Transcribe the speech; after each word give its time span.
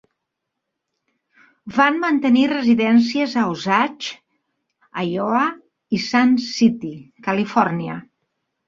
Van 1.75 1.99
mantenir 2.05 2.47
residències 2.53 3.37
a 3.43 3.45
Osage, 3.53 4.19
Iowa 5.11 5.47
i 5.99 6.03
Sun 6.11 6.37
City, 6.49 6.95
Califòrnia. 7.31 8.05